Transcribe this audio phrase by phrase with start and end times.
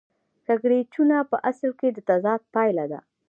[0.45, 2.99] کړکېچونه په اصل کې د تضاد پایله ده